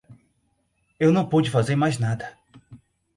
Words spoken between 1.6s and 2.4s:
mais nada.